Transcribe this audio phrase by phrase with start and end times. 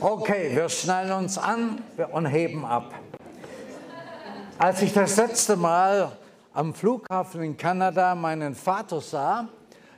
[0.00, 1.82] Okay, wir schnallen uns an
[2.12, 2.94] und heben ab.
[4.58, 6.12] Als ich das letzte Mal
[6.54, 9.48] am Flughafen in Kanada meinen Vater sah,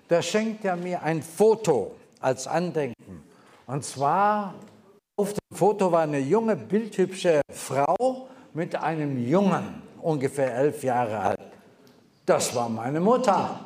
[0.09, 3.25] da schenkte er mir ein Foto als Andenken.
[3.67, 4.55] Und zwar
[5.21, 11.41] auf dem Foto war eine junge, bildhübsche Frau mit einem Jungen, ungefähr elf Jahre alt.
[12.25, 13.61] Das war meine Mutter.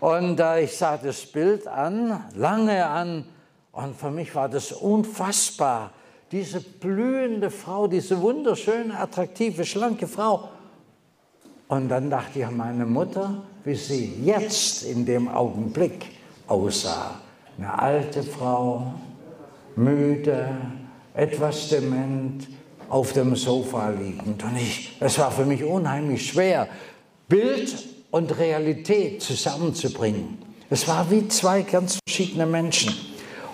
[0.00, 3.24] Und äh, ich sah das Bild an, lange an,
[3.70, 5.92] und für mich war das unfassbar.
[6.32, 10.48] Diese blühende Frau, diese wunderschöne, attraktive, schlanke Frau.
[11.68, 16.06] Und dann dachte ich an meine Mutter, wie sie jetzt in dem Augenblick
[16.48, 17.20] aussah.
[17.56, 18.94] Eine alte Frau,
[19.76, 20.48] müde,
[21.14, 22.48] etwas dement,
[22.88, 24.42] auf dem Sofa liegend.
[24.42, 26.68] Und ich, es war für mich unheimlich schwer,
[27.28, 27.74] Bild
[28.10, 30.38] und Realität zusammenzubringen.
[30.70, 32.94] Es war wie zwei ganz verschiedene Menschen.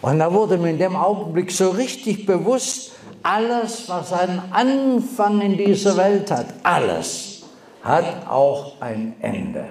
[0.02, 5.56] Und da wurde mir in dem Augenblick so richtig bewusst, alles, was einen Anfang in
[5.56, 7.42] dieser Welt hat, alles
[7.82, 9.64] hat auch ein Ende.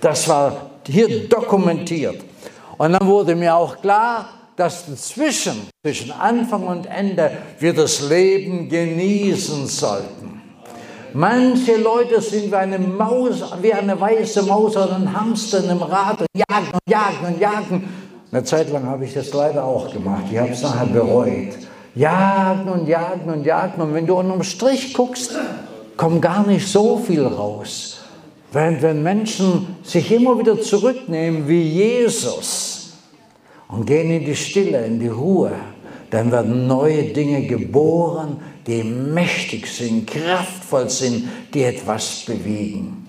[0.00, 2.22] Das war hier dokumentiert.
[2.78, 8.68] Und dann wurde mir auch klar, dass dazwischen, zwischen Anfang und Ende, wir das Leben
[8.68, 10.42] genießen sollten.
[11.14, 16.20] Manche Leute sind wie eine Maus, wie eine weiße Maus oder ein Hamster einem Rad
[16.20, 17.88] und jagen und jagen und jagen
[18.32, 20.24] eine Zeit lang habe ich das leider auch gemacht.
[20.30, 21.50] Ich habe es nachher bereut.
[21.94, 23.82] Jagen und jagen und jagen.
[23.82, 25.36] Und wenn du unterm Strich guckst,
[25.98, 27.98] kommt gar nicht so viel raus.
[28.50, 32.71] Während wenn Menschen sich immer wieder zurücknehmen wie Jesus
[33.72, 35.52] und gehen in die Stille, in die Ruhe,
[36.10, 43.08] dann werden neue Dinge geboren, die mächtig sind, kraftvoll sind, die etwas bewegen.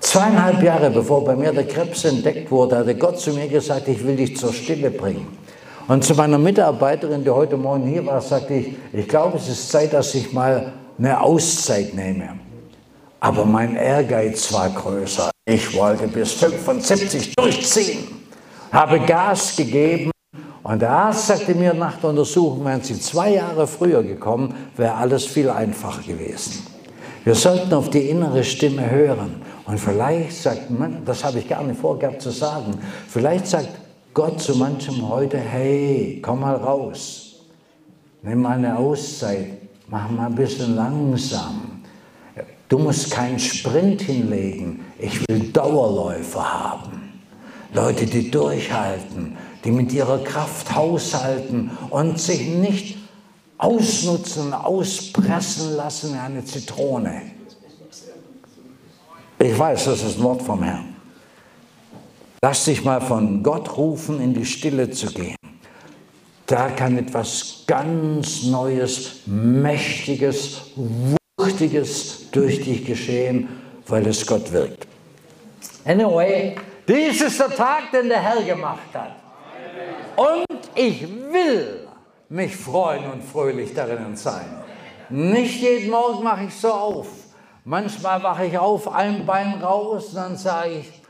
[0.00, 4.06] Zweieinhalb Jahre bevor bei mir der Krebs entdeckt wurde, hatte Gott zu mir gesagt, ich
[4.06, 5.26] will dich zur Stille bringen.
[5.88, 9.70] Und zu meiner Mitarbeiterin, die heute Morgen hier war, sagte ich, ich glaube, es ist
[9.70, 12.38] Zeit, dass ich mal eine Auszeit nehme.
[13.20, 15.30] Aber mein Ehrgeiz war größer.
[15.46, 18.23] Ich wollte bis 75 durchziehen,
[18.74, 20.10] habe Gas gegeben.
[20.64, 24.94] Und der Arzt sagte mir nach der Untersuchung, wären Sie zwei Jahre früher gekommen, wäre
[24.94, 26.66] alles viel einfacher gewesen.
[27.22, 29.42] Wir sollten auf die innere Stimme hören.
[29.66, 33.68] Und vielleicht sagt man, das habe ich gar nicht vorgehabt zu sagen, vielleicht sagt
[34.12, 37.36] Gott zu manchem heute, hey, komm mal raus,
[38.22, 39.58] nimm mal eine Auszeit,
[39.88, 41.82] mach mal ein bisschen langsam.
[42.68, 47.03] Du musst keinen Sprint hinlegen, ich will Dauerläufer haben.
[47.74, 52.96] Leute, die durchhalten, die mit ihrer Kraft haushalten und sich nicht
[53.58, 57.22] ausnutzen, auspressen lassen wie eine Zitrone.
[59.40, 60.94] Ich weiß, das ist ein Wort vom Herrn.
[62.40, 65.36] Lass dich mal von Gott rufen, in die Stille zu gehen.
[66.46, 70.60] Da kann etwas ganz Neues, Mächtiges,
[71.36, 73.48] Wuchtiges durch dich geschehen,
[73.88, 74.86] weil es Gott wirkt.
[75.84, 76.54] Anyway,
[76.88, 79.16] dies ist der Tag, den der Herr gemacht hat.
[80.16, 81.88] Und ich will
[82.28, 84.62] mich freuen und fröhlich darin sein.
[85.08, 87.06] Nicht jeden Morgen mache ich so auf.
[87.64, 91.02] Manchmal wache ich auf, ein Bein raus und dann sage ich,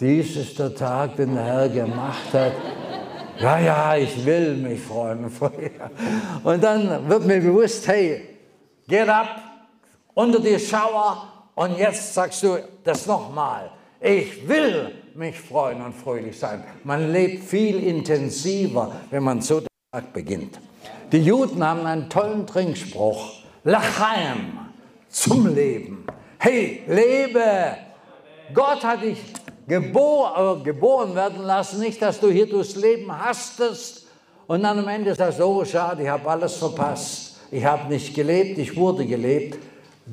[0.00, 2.52] dies ist der Tag, den der Herr gemacht hat.
[3.38, 5.30] Ja, ja, ich will mich freuen.
[6.42, 8.38] Und dann wird mir bewusst, hey,
[8.88, 9.28] get up,
[10.14, 13.70] unter die Schauer und jetzt sagst du das nochmal.
[14.00, 16.62] Ich will mich freuen und fröhlich sein.
[16.84, 20.60] Man lebt viel intensiver, wenn man so den Tag beginnt.
[21.10, 23.42] Die Juden haben einen tollen Trinkspruch.
[23.64, 24.58] Lachaim
[25.08, 26.06] zum Leben.
[26.38, 27.76] Hey, lebe!
[28.54, 29.18] Gott hat dich
[29.66, 34.06] gebor, äh, geboren werden lassen, nicht, dass du hier durchs Leben hastest
[34.46, 37.36] und dann am Ende sagst, oh schade, ich habe alles verpasst.
[37.50, 39.58] Ich habe nicht gelebt, ich wurde gelebt.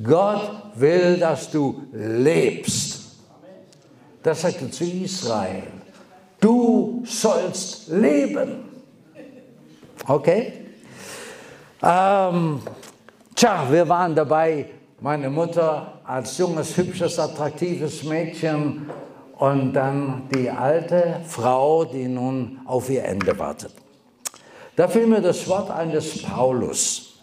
[0.03, 3.04] Gott will, dass du lebst.
[4.25, 5.67] Das sagt er zu Israel.
[6.39, 8.65] Du sollst leben.
[10.07, 10.53] Okay?
[11.83, 12.59] Ähm,
[13.35, 14.65] tja, wir waren dabei,
[14.99, 18.89] meine Mutter als junges, hübsches, attraktives Mädchen
[19.37, 23.73] und dann die alte Frau, die nun auf ihr Ende wartet.
[24.75, 27.14] Da fiel mir das Wort eines Paulus.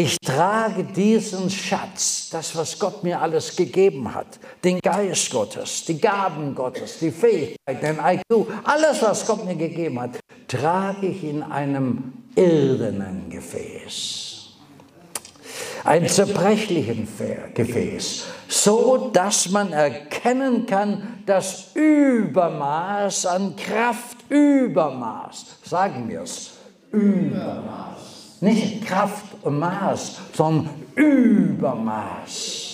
[0.00, 6.00] Ich trage diesen Schatz, das, was Gott mir alles gegeben hat, den Geist Gottes, die
[6.00, 11.42] Gaben Gottes, die Fähigkeit, den IQ, alles, was Gott mir gegeben hat, trage ich in
[11.42, 14.50] einem irdenen Gefäß.
[15.82, 17.08] Ein zerbrechlichen
[17.52, 26.52] Gefäß, so dass man erkennen kann, das Übermaß an Kraft, Übermaß, sagen wir es,
[26.92, 27.97] Übermaß
[28.40, 32.68] nicht Kraft und Maß, sondern Übermaß.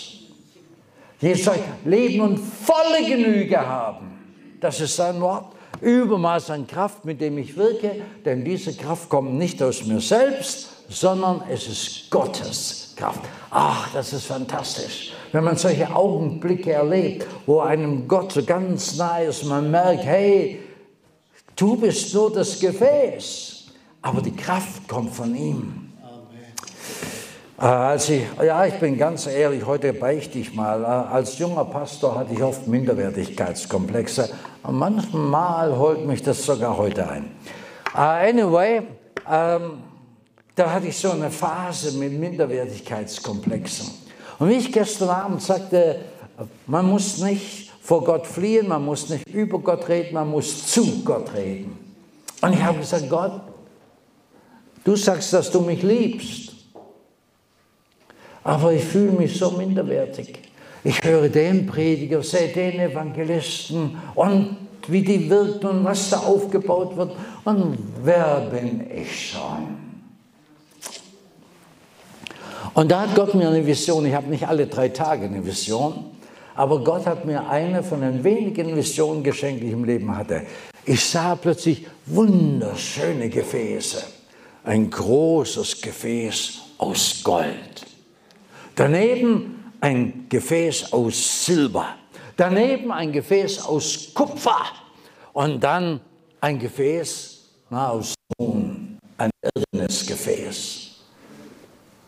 [1.21, 4.13] Jesus soll Leben und volle Genüge haben.
[4.61, 5.55] Das ist sein Wort.
[5.81, 10.69] Übermaß an Kraft, mit dem ich wirke, denn diese Kraft kommt nicht aus mir selbst,
[10.89, 13.21] sondern es ist Gottes Kraft.
[13.51, 15.13] Ach, das ist fantastisch.
[15.33, 20.61] Wenn man solche Augenblicke erlebt, wo einem Gott so ganz nahe ist, man merkt, hey,
[21.57, 23.54] du bist nur das Gefäß
[24.05, 25.91] aber die Kraft kommt von ihm.
[27.59, 30.83] Äh, als ich, ja, ich bin ganz ehrlich, heute beichte ich mal.
[30.83, 34.29] Äh, als junger Pastor hatte ich oft Minderwertigkeitskomplexe.
[34.71, 37.31] Manchmal holt mich das sogar heute ein.
[37.95, 38.83] Uh, anyway,
[39.31, 39.79] ähm,
[40.55, 43.89] da hatte ich so eine Phase mit Minderwertigkeitskomplexen.
[44.39, 46.01] Und wie ich gestern Abend sagte,
[46.67, 51.03] man muss nicht vor Gott fliehen, man muss nicht über Gott reden, man muss zu
[51.05, 51.79] Gott reden.
[52.43, 53.54] Und ich habe gesagt, Gott,
[54.85, 56.53] Du sagst, dass du mich liebst.
[58.45, 60.39] Aber ich fühle mich so minderwertig.
[60.85, 66.95] Ich höre den Prediger, sehe den Evangelisten und wie die wirken und was da aufgebaut
[66.95, 67.13] wird.
[67.45, 69.83] Und wer bin ich schon?
[72.75, 74.05] Und da hat Gott mir eine Vision.
[74.05, 76.05] Ich habe nicht alle drei Tage eine Vision,
[76.55, 80.43] aber Gott hat mir eine von den wenigen Visionen geschenkt, die ich im Leben hatte.
[80.85, 84.14] Ich sah plötzlich wunderschöne Gefäße
[84.65, 87.87] ein großes Gefäß aus Gold.
[88.75, 91.97] Daneben ein Gefäß aus Silber.
[92.37, 94.65] Daneben ein Gefäß aus Kupfer.
[95.33, 96.01] Und dann
[96.41, 97.35] ein Gefäß
[97.71, 100.91] na, aus Ton, ein irdenes Gefäß.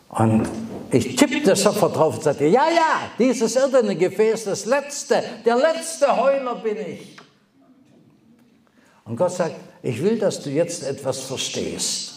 [0.08, 0.48] Und
[0.90, 6.16] ich tippte sofort drauf und sagte, ja, ja, dieses irdene Gefäß, das letzte, der letzte
[6.16, 7.16] Heuler bin ich.
[9.04, 12.15] Und Gott sagt, ich will, dass du jetzt etwas verstehst.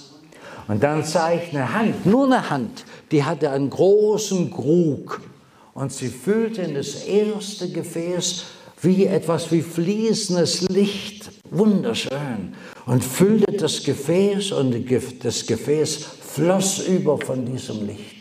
[0.69, 5.19] Und dann sah ich eine Hand, nur eine Hand, die hatte einen großen Krug.
[5.73, 8.43] Und sie füllte in das erste Gefäß
[8.81, 12.53] wie etwas wie fließendes Licht, wunderschön.
[12.85, 14.75] Und füllte das Gefäß und
[15.23, 18.18] das Gefäß floss über von diesem Licht.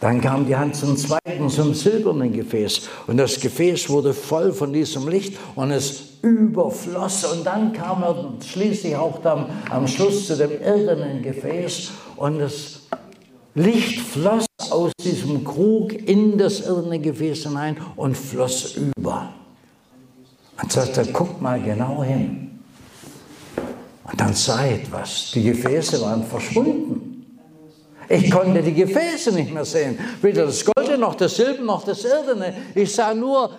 [0.00, 2.82] Dann kam die Hand zum zweiten, zum silbernen Gefäß.
[3.08, 7.24] Und das Gefäß wurde voll von diesem Licht und es überfloss.
[7.24, 11.90] Und dann kam er schließlich auch dann am Schluss zu dem irdenen Gefäß.
[12.16, 12.80] Und das
[13.54, 19.32] Licht floss aus diesem Krug in das irdene Gefäß hinein und floss über.
[20.62, 22.60] Und sagte, guck mal genau hin.
[24.04, 25.32] Und dann sah etwas.
[25.34, 27.17] Die Gefäße waren verschwunden.
[28.08, 32.04] Ich konnte die Gefäße nicht mehr sehen, weder das Gold noch das Silber noch das
[32.04, 32.54] Irdene.
[32.74, 33.50] Ich sah nur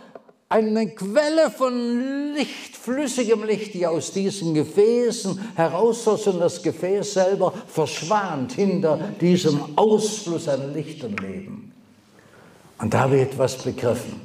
[0.50, 7.54] eine Quelle von Licht, flüssigem Licht, die aus diesen Gefäßen herausfloss und das Gefäß selber
[7.68, 11.72] verschwand hinter diesem Ausfluss an Licht und Leben.
[12.80, 14.22] Und da habe ich etwas begriffen.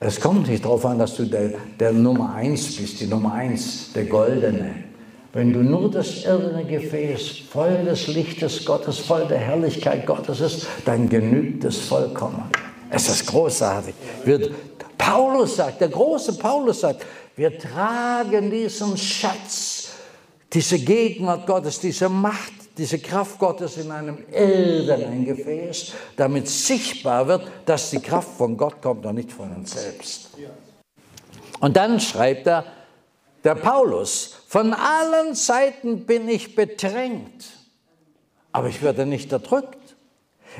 [0.00, 3.92] Es kommt nicht darauf an, dass du der, der Nummer eins bist, die Nummer eins,
[3.94, 4.85] der Goldene.
[5.36, 10.66] Wenn du nur das irdene Gefäß voll des Lichtes Gottes, voll der Herrlichkeit Gottes ist,
[10.86, 12.50] dann genügt es vollkommen.
[12.88, 13.94] Es ist großartig.
[14.24, 14.50] Wir,
[14.96, 17.04] Paulus sagt, der große Paulus sagt,
[17.36, 19.90] wir tragen diesen Schatz,
[20.50, 27.42] diese Gegenwart Gottes, diese Macht, diese Kraft Gottes in einem irdenen Gefäß, damit sichtbar wird,
[27.66, 30.30] dass die Kraft von Gott kommt und nicht von uns selbst.
[31.60, 32.64] Und dann schreibt er,
[33.44, 37.46] der Paulus, von allen Seiten bin ich bedrängt,
[38.52, 39.96] aber ich werde nicht erdrückt.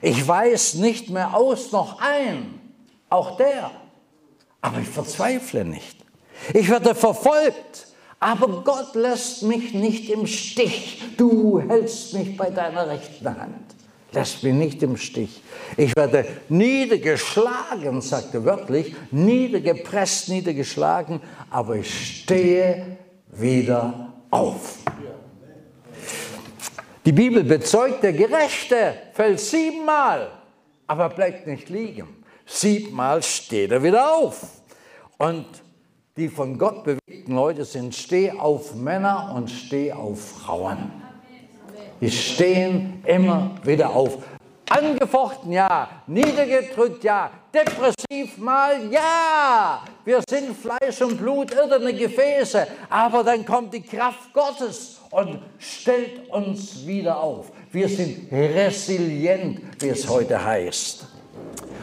[0.03, 2.61] Ich weiß nicht mehr aus noch ein,
[3.09, 3.71] auch der,
[4.61, 5.97] aber ich verzweifle nicht.
[6.53, 7.87] Ich werde verfolgt,
[8.19, 11.03] aber Gott lässt mich nicht im Stich.
[11.17, 13.75] Du hältst mich bei deiner rechten Hand.
[14.13, 15.43] Lässt mich nicht im Stich.
[15.77, 22.99] Ich werde niedergeschlagen, sagte wörtlich, niedergepresst, niedergeschlagen, aber ich stehe
[23.39, 24.79] wieder auf.
[27.05, 30.31] Die Bibel bezeugt, der Gerechte fällt siebenmal,
[30.87, 32.25] aber bleibt nicht liegen.
[32.45, 34.47] Siebenmal steht er wieder auf.
[35.19, 35.47] Und
[36.17, 40.91] die von Gott bewegten Leute sind Steh auf Männer und Steh auf Frauen.
[42.01, 44.19] Die stehen immer wieder auf.
[44.69, 45.89] Angefochten, ja.
[46.07, 47.31] Niedergedrückt, ja.
[47.55, 49.83] Depressiv mal, ja.
[50.05, 52.67] Wir sind Fleisch und Blut, irdene Gefäße.
[52.91, 57.53] Aber dann kommt die Kraft Gottes und stellt uns wieder auf.
[57.71, 61.07] Wir sind resilient, wie es heute heißt.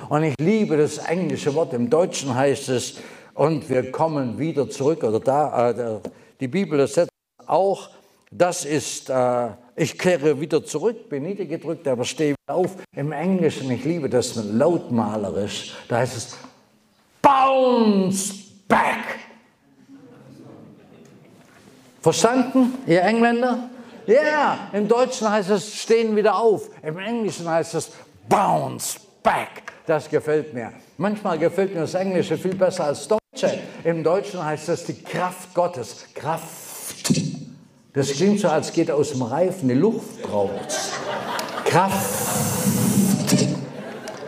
[0.09, 1.73] Und ich liebe das englische Wort.
[1.73, 2.95] Im Deutschen heißt es,
[3.33, 5.03] und wir kommen wieder zurück.
[5.03, 5.99] Oder da, äh,
[6.39, 7.09] die Bibel ersetzt
[7.47, 7.89] auch,
[8.29, 12.77] das ist, äh, ich kehre wieder zurück, bin niedergedrückt, aber stehe wieder auf.
[12.95, 16.37] Im Englischen, ich liebe das lautmalerisch, da heißt es
[17.21, 18.33] bounce
[18.67, 19.19] back.
[22.01, 23.69] Verstanden, ihr Engländer?
[24.05, 24.57] Ja, yeah.
[24.73, 27.91] im Deutschen heißt es stehen wieder auf, im Englischen heißt es
[28.27, 29.63] bounce back.
[29.85, 30.73] Das gefällt mir.
[30.97, 33.59] Manchmal gefällt mir das Englische viel besser als Deutsche.
[33.83, 36.05] Im Deutschen heißt es die Kraft Gottes.
[36.13, 36.72] Kraft.
[37.93, 40.93] Das klingt so, als geht aus dem Reifen die Luft raus.
[41.63, 43.37] Kraft.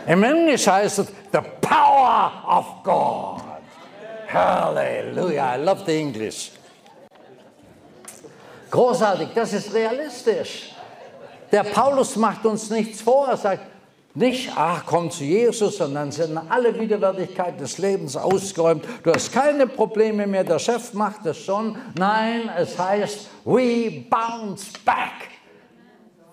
[0.06, 3.42] Im Englisch heißt es the power of God.
[4.32, 5.56] Halleluja.
[5.56, 6.52] I love the English.
[8.70, 10.72] Großartig, das ist realistisch.
[11.50, 13.28] Der Paulus macht uns nichts vor.
[13.28, 13.62] Er sagt,
[14.16, 18.82] nicht, ach, komm zu Jesus dann sind alle Widerwärtigkeiten des Lebens ausgeräumt.
[19.02, 21.76] Du hast keine Probleme mehr, der Chef macht es schon.
[21.98, 25.28] Nein, es heißt, we bounce back.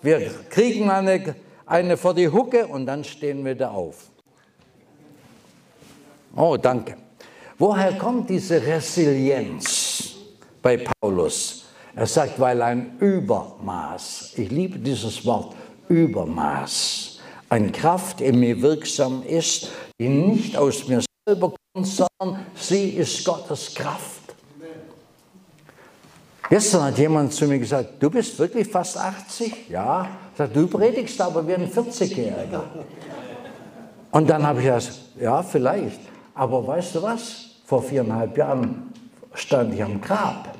[0.00, 1.36] Wir kriegen eine,
[1.66, 4.08] eine vor die Hucke und dann stehen wir wieder auf.
[6.34, 6.96] Oh, danke.
[7.58, 10.14] Woher kommt diese Resilienz
[10.62, 11.66] bei Paulus?
[11.94, 15.54] Er sagt, weil ein Übermaß, ich liebe dieses Wort,
[15.88, 17.13] Übermaß
[17.48, 23.24] eine Kraft in mir wirksam ist, die nicht aus mir selber kommt, sondern sie ist
[23.24, 24.34] Gottes Kraft.
[26.50, 29.70] Gestern hat jemand zu mir gesagt, du bist wirklich fast 80?
[29.70, 30.06] Ja.
[30.36, 32.62] Sagt, du predigst aber wie ein 40-Jähriger.
[34.10, 36.00] Und dann habe ich gesagt, ja, vielleicht.
[36.34, 37.46] Aber weißt du was?
[37.64, 38.92] Vor viereinhalb Jahren
[39.32, 40.54] stand ich am Grab.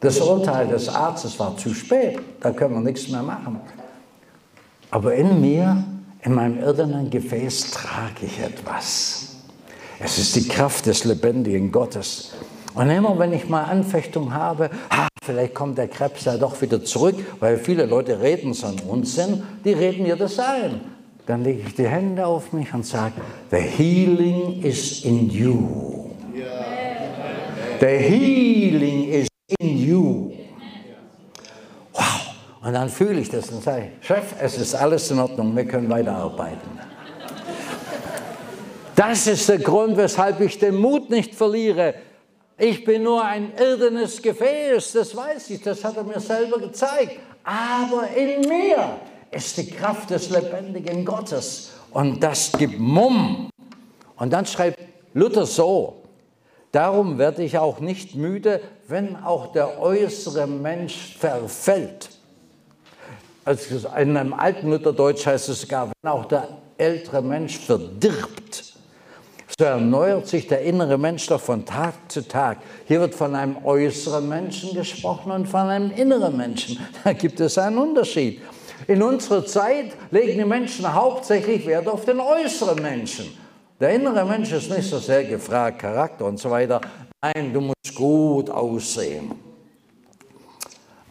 [0.00, 2.20] Das Urteil des Arztes war zu spät.
[2.40, 3.60] Da können wir nichts mehr machen.
[4.94, 5.82] Aber in mir,
[6.22, 9.38] in meinem irdenen Gefäß, trage ich etwas.
[9.98, 12.30] Es ist die Kraft des lebendigen Gottes.
[12.74, 16.84] Und immer wenn ich mal Anfechtung habe, ah, vielleicht kommt der Krebs ja doch wieder
[16.84, 20.80] zurück, weil viele Leute reden so einen Unsinn, die reden mir das ein.
[21.26, 23.14] Dann lege ich die Hände auf mich und sage,
[23.50, 26.10] the healing is in you.
[27.80, 29.26] The healing is
[29.58, 30.34] in you.
[32.64, 35.90] Und dann fühle ich das und sage, Chef, es ist alles in Ordnung, wir können
[35.90, 36.80] weiterarbeiten.
[38.96, 41.94] Das ist der Grund, weshalb ich den Mut nicht verliere.
[42.56, 47.18] Ich bin nur ein irdenes Gefäß, das weiß ich, das hat er mir selber gezeigt.
[47.42, 48.96] Aber in mir
[49.30, 53.50] ist die Kraft des lebendigen Gottes und das gibt Mumm.
[54.16, 54.78] Und dann schreibt
[55.12, 56.02] Luther so,
[56.72, 62.13] darum werde ich auch nicht müde, wenn auch der äußere Mensch verfällt
[63.46, 66.48] in einem alten Lutherdeutsch heißt es sogar, wenn auch der
[66.78, 68.74] ältere Mensch verdirbt,
[69.58, 72.58] so erneuert sich der innere Mensch doch von Tag zu Tag.
[72.86, 76.78] Hier wird von einem äußeren Menschen gesprochen und von einem inneren Menschen.
[77.04, 78.40] Da gibt es einen Unterschied.
[78.88, 83.26] In unserer Zeit legen die Menschen hauptsächlich Wert auf den äußeren Menschen.
[83.78, 86.80] Der innere Mensch ist nicht so sehr gefragt, Charakter und so weiter.
[87.22, 89.43] Nein, du musst gut aussehen.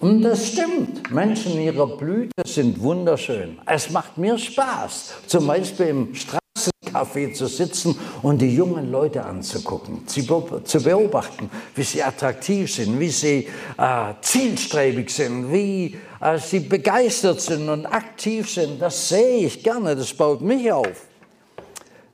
[0.03, 1.09] Und das stimmt.
[1.11, 3.57] Menschen in ihrer Blüte sind wunderschön.
[3.65, 10.05] Es macht mir Spaß, zum Beispiel im Straßencafé zu sitzen und die jungen Leute anzugucken,
[10.05, 17.39] zu beobachten, wie sie attraktiv sind, wie sie äh, zielstrebig sind, wie äh, sie begeistert
[17.39, 18.81] sind und aktiv sind.
[18.81, 21.07] Das sehe ich gerne, das baut mich auf.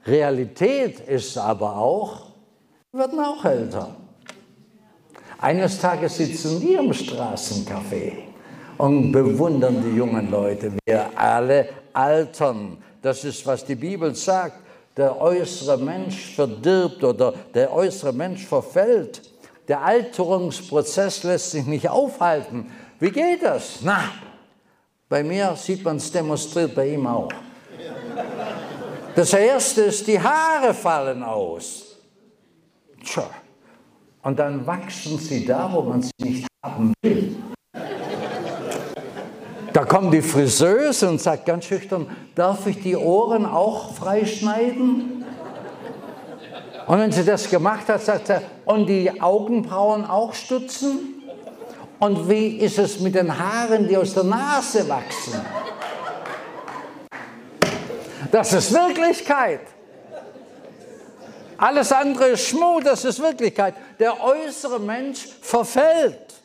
[0.05, 2.27] Realität ist aber auch,
[2.91, 3.95] wir werden auch älter.
[5.41, 8.11] Eines Tages sitzen wir im Straßencafé
[8.77, 10.73] und bewundern die jungen Leute.
[10.85, 12.77] Wir alle altern.
[13.01, 14.59] Das ist, was die Bibel sagt.
[14.97, 19.21] Der äußere Mensch verdirbt oder der äußere Mensch verfällt.
[19.69, 22.69] Der Alterungsprozess lässt sich nicht aufhalten.
[22.99, 23.79] Wie geht das?
[23.81, 24.11] Na,
[25.07, 27.29] bei mir sieht man es demonstriert, bei ihm auch.
[29.15, 31.97] Das erste ist, die Haare fallen aus.
[33.05, 33.29] Tja,
[34.23, 37.35] und dann wachsen sie da, wo man sie nicht haben will.
[39.73, 45.23] Da kommt die Friseuse und sagt ganz schüchtern, darf ich die Ohren auch freischneiden?
[46.87, 51.23] Und wenn sie das gemacht hat, sagt er, und die Augenbrauen auch stutzen?
[51.99, 55.39] Und wie ist es mit den Haaren, die aus der Nase wachsen?
[58.31, 59.61] Das ist Wirklichkeit.
[61.59, 63.75] Alles andere ist Schmuh, das ist Wirklichkeit.
[63.99, 66.35] Der äußere Mensch verfällt.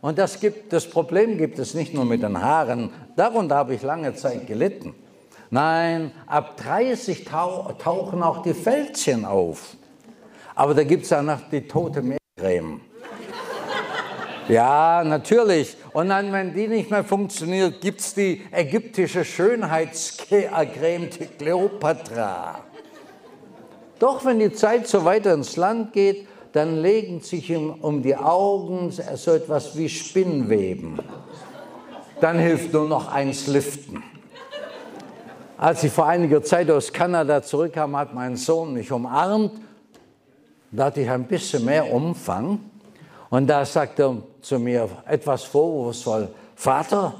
[0.00, 2.92] Und das, gibt, das Problem gibt es nicht nur mit den Haaren.
[3.16, 4.94] Darunter habe ich lange Zeit gelitten.
[5.50, 9.76] Nein, ab 30 tauchen auch die Fältchen auf.
[10.54, 12.82] Aber da gibt es ja noch die tote Meercreme.
[14.48, 15.76] Ja, natürlich.
[15.92, 21.08] Und dann, wenn die nicht mehr funktioniert, gibt es die ägyptische Schönheitscreme
[21.38, 22.67] Kleopatra.
[23.98, 28.90] Doch wenn die Zeit so weiter ins Land geht, dann legen sich um die Augen
[28.90, 30.98] so etwas wie Spinnweben.
[32.20, 34.02] Dann hilft nur noch eins liften.
[35.56, 39.52] Als ich vor einiger Zeit aus Kanada zurückkam, hat mein Sohn mich umarmt.
[40.70, 42.60] Da hatte ich ein bisschen mehr Umfang.
[43.30, 47.14] Und da sagte er zu mir etwas vorwurfsvoll, Vater,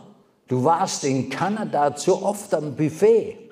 [0.47, 3.48] du warst in Kanada zu oft am Buffet.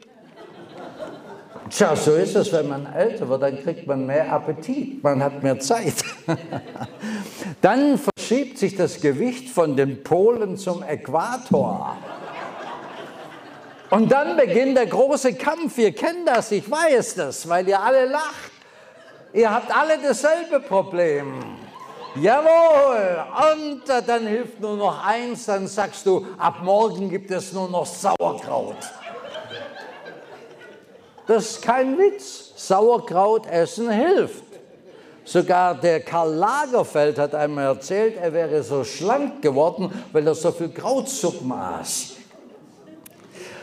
[1.70, 5.42] Tja, so ist es, wenn man älter wird, dann kriegt man mehr Appetit, man hat
[5.42, 5.94] mehr Zeit.
[7.60, 11.96] dann verschiebt sich das Gewicht von den Polen zum Äquator.
[13.90, 15.78] Und dann beginnt der große Kampf.
[15.78, 18.50] Ihr kennt das, ich weiß das, weil ihr alle lacht.
[19.32, 21.34] Ihr habt alle dasselbe Problem.
[22.20, 27.68] Jawohl, und dann hilft nur noch eins, dann sagst du, ab morgen gibt es nur
[27.68, 28.76] noch Sauerkraut.
[31.26, 32.52] Das ist kein Witz.
[32.56, 34.44] Sauerkraut essen hilft.
[35.24, 40.52] Sogar der Karl Lagerfeld hat einmal erzählt, er wäre so schlank geworden, weil er so
[40.52, 42.12] viel Krautsuppen aß.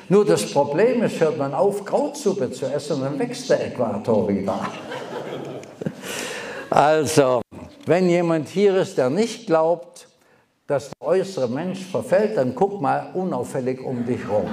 [0.09, 4.59] Nur das Problem ist, hört man auf, Krautsuppe zu essen, dann wächst der Äquator wieder.
[6.69, 7.41] Also,
[7.85, 10.07] wenn jemand hier ist, der nicht glaubt,
[10.67, 14.49] dass der äußere Mensch verfällt, dann guck mal unauffällig um dich rum.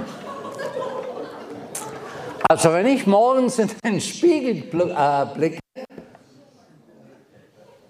[2.51, 5.59] Also wenn ich morgens in den Spiegel äh, blicke,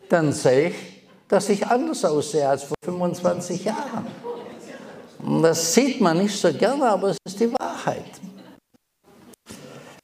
[0.08, 0.75] dann sehe ich,
[1.27, 4.06] dass ich anders aussehe als vor 25 Jahren.
[5.18, 8.06] Und das sieht man nicht so gerne, aber es ist die Wahrheit.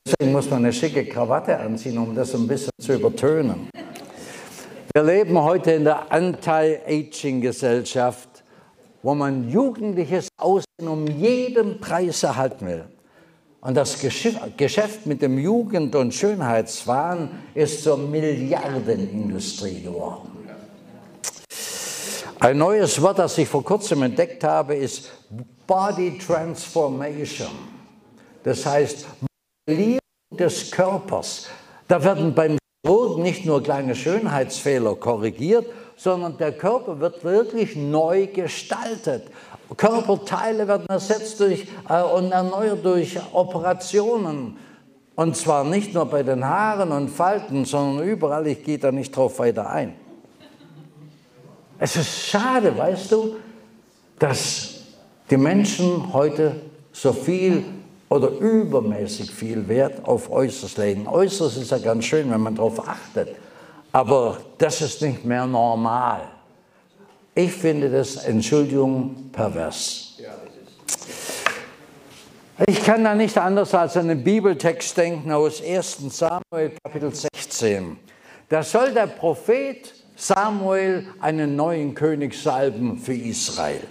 [0.03, 3.69] Deswegen muss man eine schicke Krawatte anziehen, um das ein bisschen zu übertönen.
[4.91, 8.43] Wir leben heute in der Anti-Aging-Gesellschaft,
[9.03, 12.96] wo man jugendliches Aussehen um jeden Preis erhalten will.
[13.67, 20.47] Und das Geschäft mit dem Jugend- und Schönheitswahn ist zur Milliardenindustrie geworden.
[22.39, 25.11] Ein neues Wort, das ich vor kurzem entdeckt habe, ist
[25.67, 27.51] Body Transformation.
[28.41, 29.05] Das heißt,
[29.67, 29.99] Modellierung
[30.31, 31.47] des Körpers.
[31.89, 35.65] Da werden beim Chirurgen nicht nur kleine Schönheitsfehler korrigiert,
[35.97, 39.23] sondern der Körper wird wirklich neu gestaltet.
[39.75, 44.57] Körperteile werden ersetzt durch, äh, und erneuert durch Operationen.
[45.15, 48.45] Und zwar nicht nur bei den Haaren und Falten, sondern überall.
[48.47, 49.95] Ich gehe da nicht drauf weiter ein.
[51.79, 53.35] Es ist schade, weißt du,
[54.19, 54.75] dass
[55.29, 56.55] die Menschen heute
[56.91, 57.63] so viel
[58.09, 61.07] oder übermäßig viel Wert auf Äußeres legen.
[61.07, 63.35] Äußeres ist ja ganz schön, wenn man darauf achtet,
[63.91, 66.21] aber das ist nicht mehr normal.
[67.37, 70.17] Ich finde das, Entschuldigung, pervers.
[72.65, 77.95] Ich kann da nicht anders als an den Bibeltext denken aus 1 Samuel Kapitel 16.
[78.49, 83.83] Da soll der Prophet Samuel einen neuen König salben für Israel.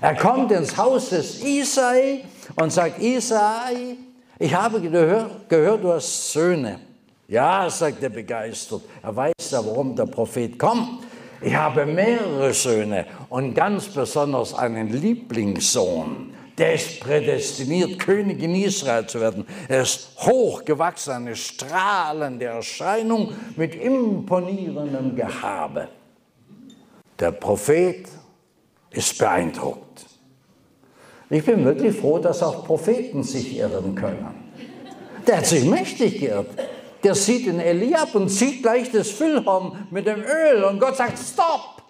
[0.00, 2.24] Er kommt ins Haus des Isai
[2.56, 3.98] und sagt, Isai,
[4.38, 6.80] ich habe gehört, gehört, du hast Söhne.
[7.26, 8.80] Ja, sagt er begeistert.
[9.02, 11.02] Er weiß ja, warum der Prophet kommt.
[11.40, 16.34] Ich habe mehrere Söhne und ganz besonders einen Lieblingssohn.
[16.58, 19.46] Der ist prädestiniert, König in Israel zu werden.
[19.68, 25.88] Er ist hochgewachsen, eine strahlende Erscheinung mit imponierendem Gehabe.
[27.20, 28.08] Der Prophet
[28.90, 30.06] ist beeindruckt.
[31.30, 34.50] Ich bin wirklich froh, dass auch Propheten sich irren können.
[35.26, 36.48] Der hat sich mächtig geirrt.
[37.02, 41.18] Der sieht in Eliab und sieht gleich das Füllhorn mit dem Öl und Gott sagt,
[41.18, 41.82] stopp!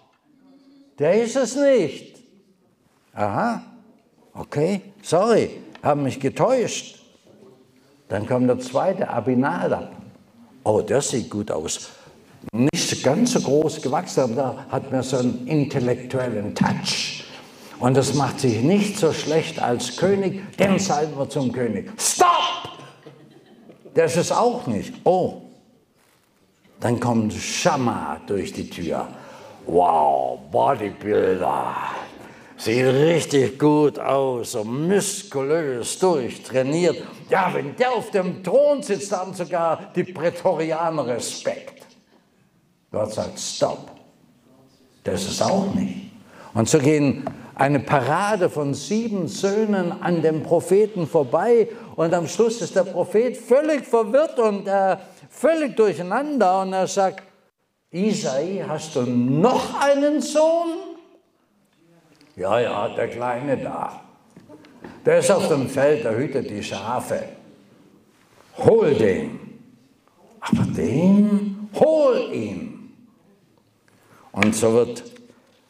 [0.99, 2.17] Der ist es nicht.
[3.13, 3.63] Aha,
[4.33, 6.99] okay, sorry, haben mich getäuscht.
[8.07, 9.91] Dann kommt der zweite, Abinadab.
[10.63, 11.89] Oh, der sieht gut aus.
[12.51, 17.23] Nicht ganz so groß gewachsen, aber da hat mir so einen intellektuellen Touch.
[17.79, 21.91] Und das macht sich nicht so schlecht als König, den salben wir zum König.
[21.97, 22.48] Stopp!
[23.93, 24.93] Das ist auch nicht.
[25.03, 25.41] Oh,
[26.79, 29.07] dann kommt Schamma durch die Tür.
[29.65, 31.75] wow, Bodybuilder.
[32.57, 36.97] Sieht richtig gut aus, so muskulös, durchtrainiert.
[37.29, 41.85] Ja, wenn der auf dem Thron sitzt, haben sogar die Prätorianer Respekt.
[42.91, 43.91] Gott sagt, stopp.
[45.03, 46.11] Das ist auch nicht.
[46.53, 47.23] Und so gehen
[47.55, 51.69] eine Parade von sieben Söhnen an dem Propheten vorbei
[51.99, 54.95] und am Schluss ist der Prophet völlig verwirrt und äh,
[55.29, 57.23] völlig durcheinander und er sagt,
[57.91, 60.95] Isai, hast du noch einen Sohn?
[62.37, 63.99] Ja, ja, der Kleine da.
[65.05, 67.21] Der ist auf dem Feld, der hütet die Schafe.
[68.59, 69.59] Hol den.
[70.39, 72.95] Aber den, hol ihn.
[74.31, 75.03] Und so wird,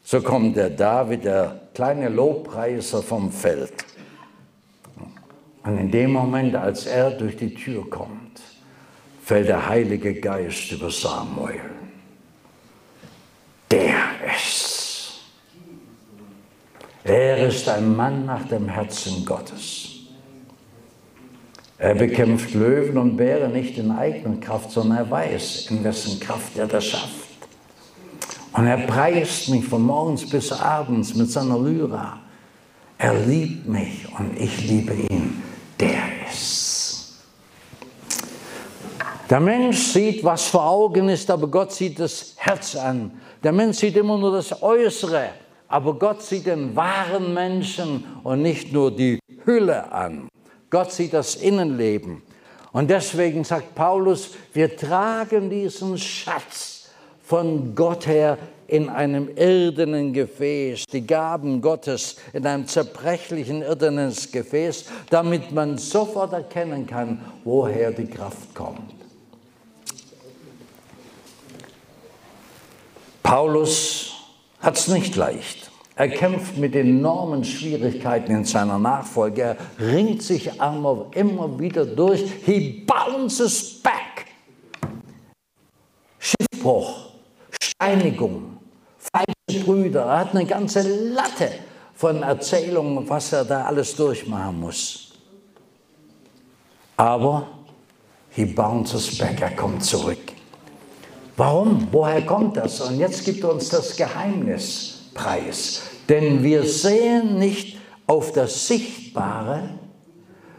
[0.04, 3.89] so kommt der David, der kleine Lobpreiser vom Feld.
[5.62, 8.40] Und in dem Moment, als er durch die Tür kommt,
[9.22, 11.60] fällt der Heilige Geist über Samuel.
[13.70, 13.98] Der
[14.34, 14.70] ist
[17.04, 19.88] er ist ein Mann nach dem Herzen Gottes.
[21.78, 26.58] Er bekämpft Löwen und Bären nicht in eigener Kraft, sondern er weiß, in wessen Kraft
[26.58, 27.08] er das schafft.
[28.52, 32.18] Und er preist mich von morgens bis abends mit seiner Lyra.
[32.98, 35.42] Er liebt mich und ich liebe ihn.
[35.78, 37.24] Der ist.
[39.30, 43.12] Der Mensch sieht, was vor Augen ist, aber Gott sieht das Herz an.
[43.44, 45.28] Der Mensch sieht immer nur das Äußere.
[45.68, 50.28] Aber Gott sieht den wahren Menschen und nicht nur die Hülle an.
[50.68, 52.22] Gott sieht das Innenleben.
[52.72, 56.90] Und deswegen sagt Paulus, wir tragen diesen Schatz
[57.22, 64.86] von Gott her in einem irdenen Gefäß, die Gaben Gottes in einem zerbrechlichen irdenen Gefäß,
[65.08, 68.99] damit man sofort erkennen kann, woher die Kraft kommt.
[73.22, 74.12] Paulus
[74.60, 75.70] hat es nicht leicht.
[75.96, 79.42] Er kämpft mit enormen Schwierigkeiten in seiner Nachfolge.
[79.42, 82.24] Er ringt sich immer, immer wieder durch.
[82.46, 84.26] He bounces back.
[86.18, 87.10] Schiffbruch,
[87.62, 88.56] Steinigung,
[88.96, 90.04] falsche Brüder.
[90.06, 90.80] Er hat eine ganze
[91.12, 91.50] Latte
[91.94, 95.12] von Erzählungen, was er da alles durchmachen muss.
[96.96, 97.46] Aber
[98.30, 100.39] he bounces back, er kommt zurück.
[101.40, 101.88] Warum?
[101.90, 102.82] Woher kommt das?
[102.82, 105.80] Und jetzt gibt uns das Geheimnis preis.
[106.06, 109.70] Denn wir sehen nicht auf das Sichtbare,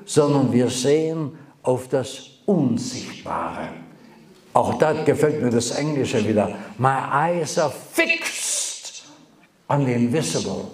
[0.05, 3.67] sondern wir sehen auf das Unsichtbare.
[4.53, 6.55] Auch da gefällt mir das Englische wieder.
[6.79, 9.03] My eyes are fixed
[9.69, 10.65] on the invisible.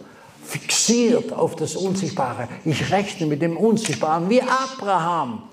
[0.41, 2.47] Fixiert auf das Unsichtbare.
[2.63, 5.49] Ich rechne mit dem Unsichtbaren wie Abraham.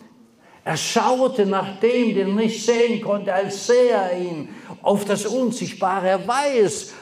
[0.64, 4.48] Er schaute nach dem, den er nicht sehen konnte, als sähe er ihn,
[4.80, 6.08] auf das Unsichtbare.
[6.08, 6.92] Er weiß,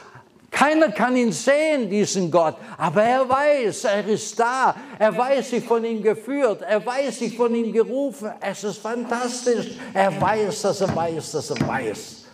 [0.51, 4.75] keiner kann ihn sehen, diesen Gott, aber er weiß, er ist da.
[4.99, 8.31] Er weiß sich von ihm geführt, er weiß sich von ihm gerufen.
[8.39, 9.71] Es ist fantastisch.
[9.93, 12.25] Er weiß, dass er weiß, dass er weiß.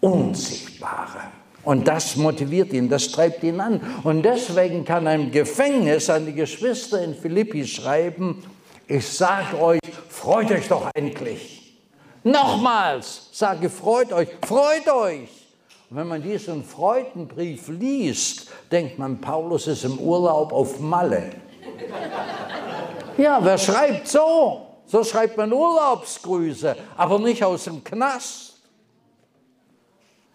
[0.00, 1.32] Unsichtbare.
[1.64, 3.80] Und das motiviert ihn, das treibt ihn an.
[4.04, 8.44] Und deswegen kann ein Gefängnis an die Geschwister in Philippi schreiben,
[8.88, 11.56] ich sage euch, freut euch doch endlich.
[12.22, 15.28] Nochmals sage, freut euch, freut euch.
[15.88, 21.30] Und wenn man diesen Freudenbrief liest, denkt man, Paulus ist im Urlaub auf Malle.
[23.16, 24.66] Ja, wer schreibt so?
[24.86, 28.54] So schreibt man Urlaubsgrüße, aber nicht aus dem Knast.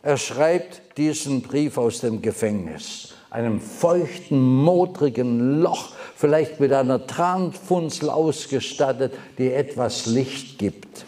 [0.02, 8.12] Er schreibt diesen Brief aus dem Gefängnis, einem feuchten, modrigen Loch vielleicht mit einer Tranfunzel
[8.12, 11.04] ausgestattet, die etwas Licht gibt.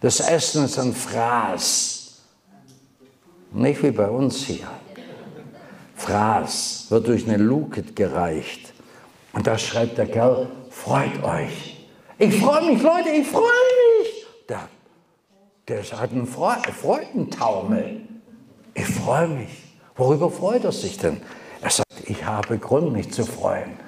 [0.00, 2.20] Das Essen ist ein Fraß,
[3.52, 4.66] nicht wie bei uns hier.
[5.94, 8.72] Fraß wird durch eine Luke gereicht.
[9.32, 11.86] Und da schreibt der Kerl, freut euch.
[12.18, 14.26] Ich freue mich, Leute, ich freue mich.
[14.48, 14.68] Der,
[15.68, 18.00] der hat einen Freudentaumel.
[18.74, 19.76] Ich freue mich.
[19.94, 21.20] Worüber freut er sich denn?
[21.60, 23.81] Er sagt, ich habe Grund, mich zu freuen.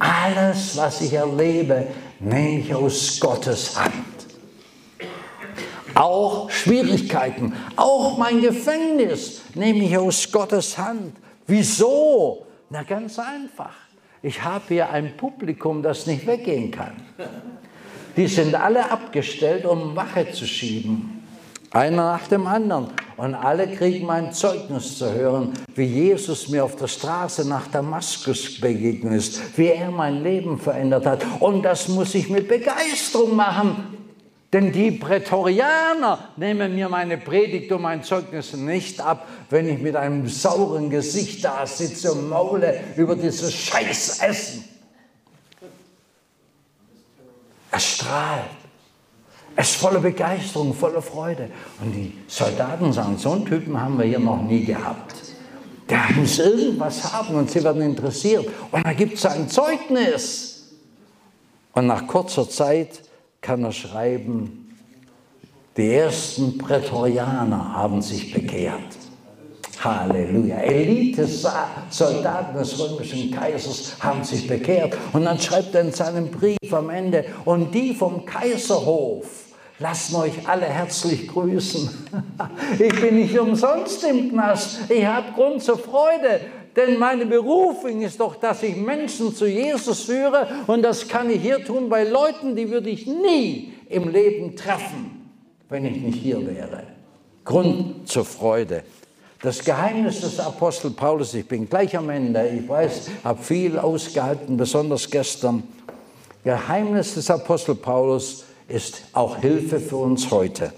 [0.00, 1.86] Alles, was ich erlebe,
[2.18, 3.92] nehme ich aus Gottes Hand.
[5.94, 11.16] Auch Schwierigkeiten, auch mein Gefängnis nehme ich aus Gottes Hand.
[11.46, 12.46] Wieso?
[12.70, 13.74] Na ganz einfach.
[14.22, 16.94] Ich habe hier ein Publikum, das nicht weggehen kann.
[18.16, 21.19] Die sind alle abgestellt, um Wache zu schieben.
[21.72, 22.88] Einer nach dem anderen.
[23.16, 28.60] Und alle kriegen mein Zeugnis zu hören, wie Jesus mir auf der Straße nach Damaskus
[28.60, 31.24] begegnet ist, wie er mein Leben verändert hat.
[31.38, 33.98] Und das muss ich mit Begeisterung machen.
[34.52, 39.94] Denn die Prätorianer nehmen mir meine Predigt und mein Zeugnis nicht ab, wenn ich mit
[39.94, 44.64] einem sauren Gesicht da sitze und maule über dieses Scheißessen.
[47.70, 48.59] Er strahlt.
[49.56, 51.50] Er ist voller Begeisterung, voller Freude.
[51.80, 55.14] Und die Soldaten sagen, so einen Typen haben wir hier noch nie gehabt.
[55.88, 58.46] Der muss irgendwas haben und sie werden interessiert.
[58.70, 60.72] Und da gibt es ein Zeugnis.
[61.72, 63.02] Und nach kurzer Zeit
[63.40, 64.76] kann er schreiben,
[65.76, 68.99] die ersten Prätorianer haben sich bekehrt.
[69.82, 70.56] Halleluja.
[70.56, 74.96] Elite-Soldaten des römischen Kaisers haben sich bekehrt.
[75.12, 79.26] Und dann schreibt er in seinem Brief am Ende, und die vom Kaiserhof
[79.78, 81.88] lassen euch alle herzlich grüßen.
[82.78, 84.80] Ich bin nicht umsonst im Knast.
[84.88, 86.40] Ich habe Grund zur Freude.
[86.76, 90.46] Denn meine Berufung ist doch, dass ich Menschen zu Jesus führe.
[90.66, 95.28] Und das kann ich hier tun bei Leuten, die würde ich nie im Leben treffen,
[95.68, 96.84] wenn ich nicht hier wäre.
[97.44, 98.84] Grund zur Freude.
[99.42, 104.58] Das Geheimnis des Apostel Paulus, ich bin gleich am Ende, ich weiß, habe viel ausgehalten,
[104.58, 105.62] besonders gestern.
[106.44, 110.74] Geheimnis des Apostel Paulus ist auch Hilfe für uns heute.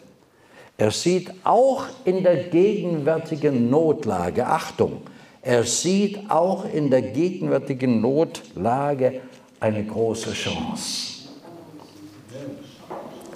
[0.78, 5.02] Er sieht auch in der gegenwärtigen Notlage, Achtung,
[5.42, 9.22] er sieht auch in der gegenwärtigen Notlage
[9.58, 11.30] eine große Chance.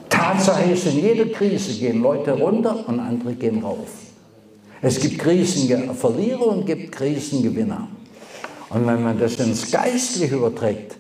[0.09, 4.06] Tatsache ist, in jeder Krise gehen Leute runter und andere gehen rauf.
[4.83, 7.89] Es gibt Krisenverlierer und gibt Krisengewinner.
[8.69, 10.97] Und wenn man das ins Geistliche überträgt,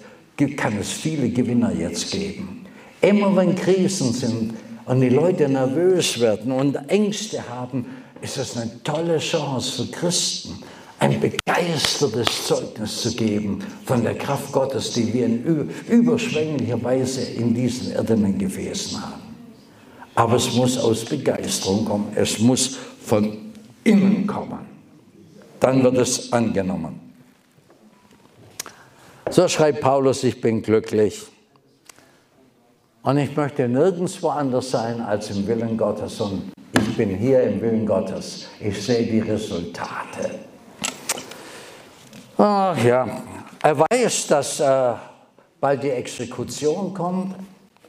[0.56, 2.66] kann es viele Gewinner jetzt geben.
[3.00, 4.54] Immer wenn Krisen sind
[4.86, 7.86] und die Leute nervös werden und Ängste haben,
[8.20, 10.58] ist es eine tolle Chance für Christen,
[10.98, 17.54] ein begeistertes Zeugnis zu geben von der Kraft Gottes, die wir in überschwänglicher Weise in
[17.54, 19.22] diesen irdenen Gefäßen haben.
[20.14, 22.08] Aber es muss aus Begeisterung kommen.
[22.14, 23.36] Es muss von
[23.86, 24.66] innen kommen.
[25.60, 27.00] Dann wird es angenommen.
[29.30, 31.26] So schreibt Paulus, ich bin glücklich.
[33.02, 36.20] Und ich möchte nirgendwo anders sein als im Willen Gottes.
[36.20, 38.46] Und ich bin hier im Willen Gottes.
[38.60, 40.30] Ich sehe die Resultate.
[42.38, 43.22] Ach ja,
[43.62, 44.94] er weiß, dass äh,
[45.60, 47.34] bald die Exekution kommt.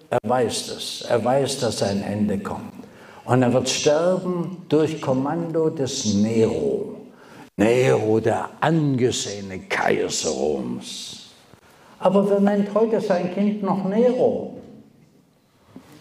[0.10, 1.02] Er weiß es.
[1.10, 2.77] Er weiß, dass ein Ende kommt.
[3.28, 6.96] Und er wird sterben durch Kommando des Nero.
[7.58, 11.32] Nero, der angesehene Kaiser Roms.
[12.00, 14.58] Aber wer nennt heute sein Kind noch Nero?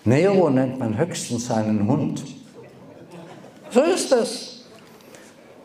[0.05, 2.23] Nero nennt man höchstens seinen Hund.
[3.71, 4.65] So ist es.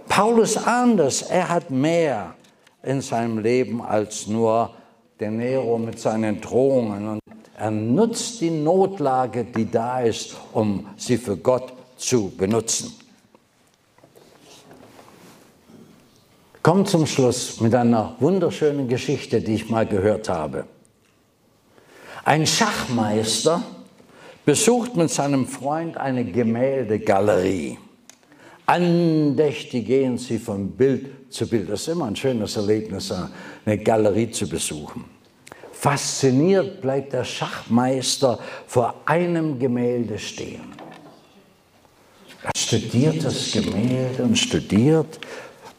[0.10, 1.22] Paulus ahnt es.
[1.22, 2.34] Er hat mehr
[2.82, 4.72] in seinem Leben als nur
[5.20, 7.22] der Nero mit seinen Drohungen und
[7.62, 12.92] er nutzt die Notlage, die da ist, um sie für Gott zu benutzen.
[16.64, 20.66] Kommt zum Schluss mit einer wunderschönen Geschichte, die ich mal gehört habe.
[22.26, 23.62] Ein Schachmeister
[24.44, 27.78] besucht mit seinem Freund eine Gemäldegalerie.
[28.66, 31.70] Andächtig gehen sie von Bild zu Bild.
[31.70, 33.14] Das ist immer ein schönes Erlebnis,
[33.66, 35.21] eine Galerie zu besuchen.
[35.82, 40.76] Fasziniert bleibt der Schachmeister vor einem Gemälde stehen.
[42.44, 45.20] Er studiert das Gemälde und studiert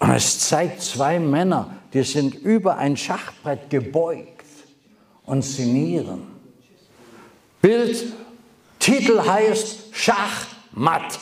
[0.00, 4.44] und es zeigt zwei Männer, die sind über ein Schachbrett gebeugt
[5.24, 6.22] und sinnieren.
[7.60, 8.04] Bild,
[8.80, 11.16] Titel heißt Schachmatt.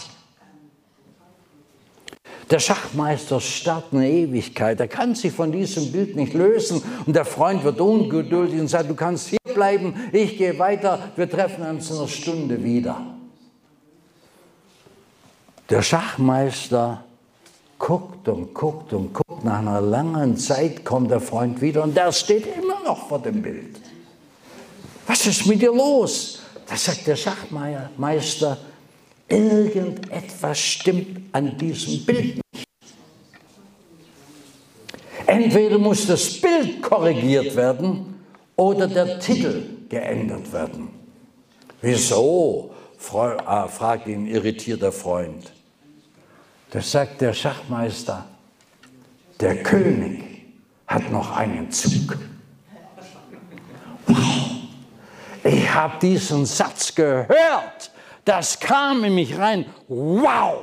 [2.50, 4.80] Der Schachmeister starrt eine Ewigkeit.
[4.80, 6.82] Er kann sich von diesem Bild nicht lösen.
[7.06, 11.30] Und der Freund wird ungeduldig und sagt, du kannst hier bleiben, ich gehe weiter, wir
[11.30, 13.00] treffen uns in einer Stunde wieder.
[15.68, 17.04] Der Schachmeister
[17.78, 19.44] guckt und guckt und guckt.
[19.44, 23.40] Nach einer langen Zeit kommt der Freund wieder und der steht immer noch vor dem
[23.40, 23.80] Bild.
[25.06, 26.40] Was ist mit dir los?
[26.68, 28.58] Da sagt der Schachmeister,
[29.30, 32.66] Irgendetwas stimmt an diesem Bild nicht.
[35.26, 38.20] Entweder muss das Bild korrigiert werden
[38.56, 40.88] oder der Titel geändert werden.
[41.80, 42.74] Wieso?
[43.12, 45.52] Ah, fragt ihn irritierter Freund.
[46.70, 48.26] Das sagt der Schachmeister.
[49.38, 50.22] Der König
[50.88, 52.18] hat noch einen Zug.
[54.06, 54.16] Wow.
[55.44, 57.89] Ich habe diesen Satz gehört
[58.24, 59.66] das kam in mich rein.
[59.88, 60.62] Wow!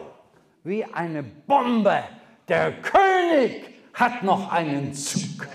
[0.63, 2.04] Wie eine Bombe.
[2.48, 5.48] Der König hat noch einen Zug.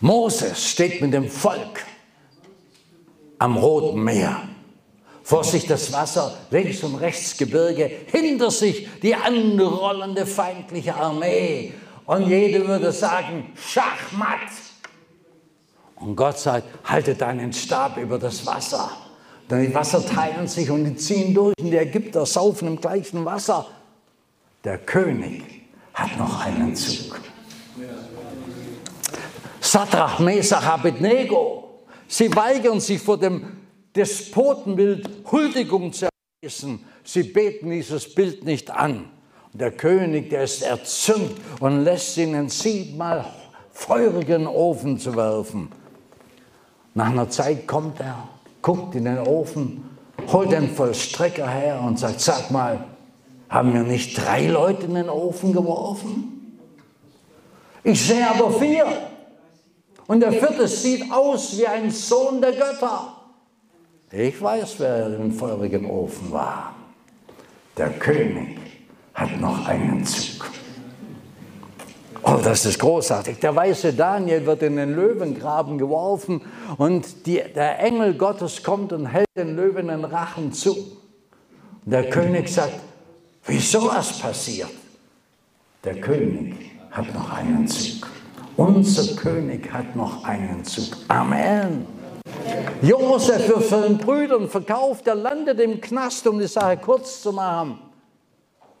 [0.00, 1.84] Moses steht mit dem Volk
[3.38, 4.48] am Roten Meer.
[5.22, 11.74] Vor sich das Wasser, links und rechts Gebirge, hinter sich die anrollende feindliche Armee.
[12.04, 14.65] Und jeder würde sagen, Schachmatt.
[15.96, 18.90] Und Gott sagt, halte deinen Stab über das Wasser.
[19.48, 23.24] Dann die Wasser teilen sich und die ziehen durch und die Ägypter saufen im gleichen
[23.24, 23.66] Wasser.
[24.64, 25.42] Der König
[25.94, 27.20] hat noch einen Zug.
[29.60, 33.58] Sadrach, Mesach, Abednego, sie weigern sich vor dem
[33.94, 36.08] Despotenbild Huldigung zu
[36.42, 36.84] erweisen.
[37.04, 39.10] Sie beten dieses Bild nicht an.
[39.52, 43.24] Und der König, der ist erzürnt und lässt ihnen siebenmal
[43.72, 45.70] feurigen Ofen zu werfen.
[46.96, 48.26] Nach einer Zeit kommt er,
[48.62, 49.98] guckt in den Ofen,
[50.32, 52.86] holt den Vollstrecker her und sagt, sag mal,
[53.50, 56.58] haben wir nicht drei Leute in den Ofen geworfen?
[57.84, 58.86] Ich sehe aber vier.
[60.06, 63.12] Und der vierte sieht aus wie ein Sohn der Götter.
[64.10, 66.76] Ich weiß, wer im feurigen Ofen war.
[67.76, 68.56] Der König
[69.12, 70.50] hat noch einen Zug.
[72.28, 73.38] Oh, das ist großartig.
[73.38, 76.40] Der weiße Daniel wird in den Löwengraben geworfen
[76.76, 80.74] und die, der Engel Gottes kommt und hält den Löwen den Rachen zu.
[80.74, 82.80] Und der König sagt,
[83.44, 84.70] wie sowas passiert?
[85.84, 86.56] Der König
[86.90, 88.08] hat noch einen Zug.
[88.56, 90.96] Unser König hat noch einen Zug.
[91.06, 91.86] Amen.
[92.82, 97.32] Josef wird von den Brüdern verkauft, er landet im Knast, um die Sache kurz zu
[97.32, 97.78] machen.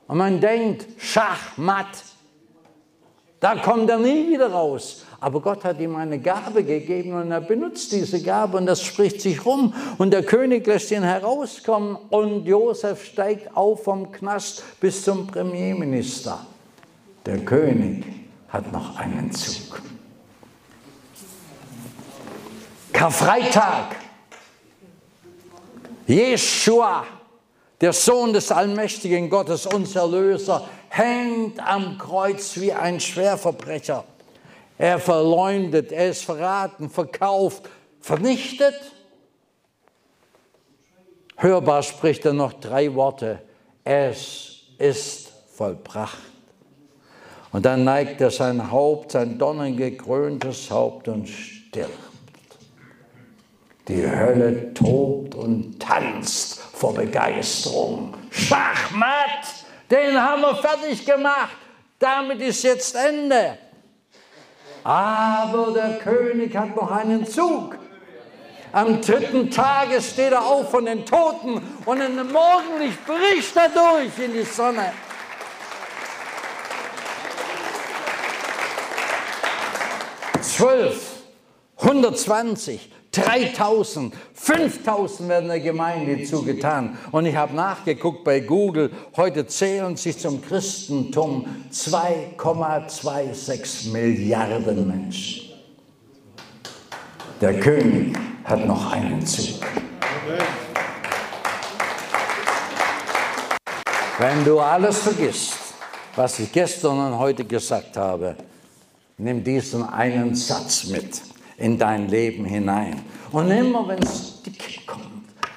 [0.08, 1.86] Und man denkt, Schachmatt,
[3.40, 5.02] da kommt er nie wieder raus.
[5.20, 9.20] Aber Gott hat ihm eine Gabe gegeben und er benutzt diese Gabe und das spricht
[9.20, 9.74] sich rum.
[9.98, 16.46] Und der König lässt ihn herauskommen und Josef steigt auf vom Knast bis zum Premierminister.
[17.24, 18.04] Der König
[18.48, 19.80] hat noch einen Zug.
[22.92, 23.96] Karfreitag.
[26.06, 27.04] Jeshua,
[27.80, 34.04] der Sohn des allmächtigen Gottes, unser Erlöser, hängt am Kreuz wie ein Schwerverbrecher.
[34.78, 37.68] Er verleumdet, er ist verraten, verkauft,
[38.00, 38.74] vernichtet.
[41.36, 43.42] Hörbar spricht er noch drei Worte.
[43.84, 46.18] Es ist vollbracht.
[47.52, 51.90] Und dann neigt er sein Haupt, sein donnengekröntes Haupt und stirbt.
[53.88, 58.14] Die Hölle tobt und tanzt vor Begeisterung.
[58.30, 61.56] Schachmatt, den haben wir fertig gemacht.
[61.98, 63.58] Damit ist jetzt Ende.
[64.84, 67.76] Aber der König hat noch einen Zug.
[68.72, 73.70] Am dritten Tage steht er auf von den Toten und in dem Morgenlicht bricht er
[73.70, 74.92] durch in die Sonne.
[80.42, 81.22] 12,
[81.78, 86.98] 120, 3000, 5000 werden der Gemeinde zugetan.
[87.12, 95.42] Und ich habe nachgeguckt bei Google, heute zählen sich zum Christentum 2,26 Milliarden Menschen.
[97.40, 99.64] Der König hat noch einen Zug.
[104.18, 105.54] Wenn du alles vergisst,
[106.14, 108.36] was ich gestern und heute gesagt habe,
[109.18, 111.22] Nimm diesen einen Satz mit
[111.58, 113.02] in dein Leben hinein.
[113.32, 115.04] Und immer, wenn es dick kommt,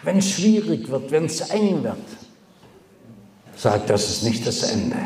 [0.03, 1.97] wenn es schwierig wird, wenn es eng wird,
[3.55, 4.97] sag, das ist nicht das Ende.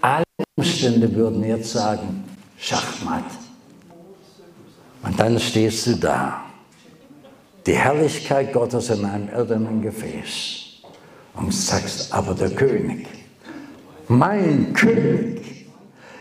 [0.00, 0.24] Alle
[0.56, 2.24] Umstände würden jetzt sagen,
[2.58, 3.24] Schachmatt.
[5.02, 6.44] Und dann stehst du da.
[7.66, 10.82] Die Herrlichkeit Gottes in einem irdenen Gefäß.
[11.34, 13.06] Und sagst, aber der König,
[14.08, 15.39] mein König,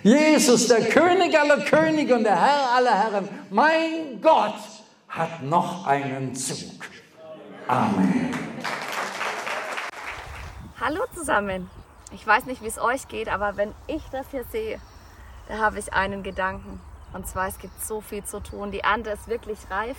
[0.04, 4.56] Jesus, der König aller Könige und der Herr aller Herren, mein Gott,
[5.10, 6.86] hat noch einen Zug.
[7.68, 8.34] Amen.
[10.80, 11.70] Hallo zusammen.
[12.14, 14.80] Ich weiß nicht, wie es euch geht, aber wenn ich das hier sehe,
[15.50, 16.80] da habe ich einen Gedanken.
[17.12, 18.72] Und zwar, es gibt so viel zu tun.
[18.72, 19.98] Die Ernte ist wirklich reif.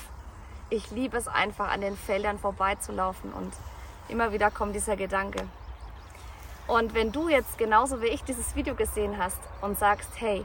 [0.71, 3.53] Ich liebe es einfach, an den Feldern vorbeizulaufen und
[4.09, 5.47] immer wieder kommt dieser Gedanke.
[6.71, 10.45] Und wenn du jetzt genauso wie ich dieses Video gesehen hast und sagst, hey,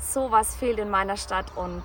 [0.00, 1.82] sowas fehlt in meiner Stadt und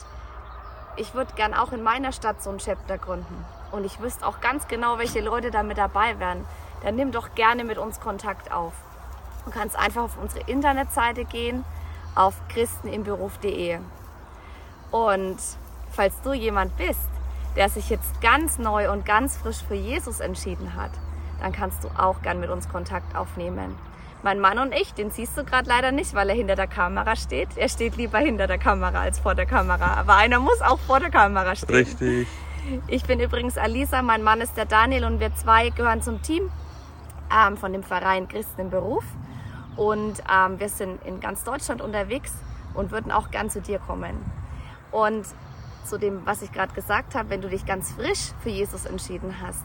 [0.95, 4.39] ich würde gern auch in meiner Stadt so ein Chapter gründen und ich wüsste auch
[4.39, 6.45] ganz genau, welche Leute da mit dabei wären,
[6.83, 8.71] dann nimm doch gerne mit uns Kontakt auf.
[9.43, 11.65] Du kannst einfach auf unsere Internetseite gehen,
[12.15, 13.79] auf christenimberuf.de.
[14.91, 15.37] Und
[15.91, 17.09] falls du jemand bist,
[17.57, 20.91] der sich jetzt ganz neu und ganz frisch für Jesus entschieden hat,
[21.41, 23.75] dann kannst du auch gern mit uns Kontakt aufnehmen.
[24.23, 27.15] Mein Mann und ich, den siehst du gerade leider nicht, weil er hinter der Kamera
[27.15, 27.49] steht.
[27.55, 29.95] Er steht lieber hinter der Kamera als vor der Kamera.
[29.95, 31.75] Aber einer muss auch vor der Kamera stehen.
[31.75, 32.27] Richtig.
[32.87, 36.51] Ich bin übrigens Alisa, mein Mann ist der Daniel und wir zwei gehören zum Team
[37.35, 39.03] ähm, von dem Verein Christen im Beruf.
[39.75, 42.33] Und ähm, wir sind in ganz Deutschland unterwegs
[42.75, 44.13] und würden auch gern zu dir kommen.
[44.91, 45.25] Und
[45.85, 49.37] zu dem, was ich gerade gesagt habe, wenn du dich ganz frisch für Jesus entschieden
[49.41, 49.63] hast,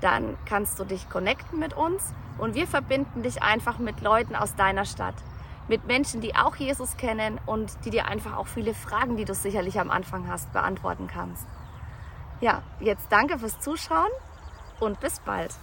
[0.00, 4.54] dann kannst du dich connecten mit uns und wir verbinden dich einfach mit Leuten aus
[4.54, 5.14] deiner Stadt,
[5.68, 9.34] mit Menschen, die auch Jesus kennen und die dir einfach auch viele Fragen, die du
[9.34, 11.46] sicherlich am Anfang hast, beantworten kannst.
[12.40, 14.10] Ja, jetzt danke fürs Zuschauen
[14.80, 15.54] und bis bald.